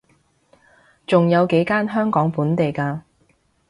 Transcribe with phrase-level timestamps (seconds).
[1.05, 3.01] 仲有幾間香港本地嘅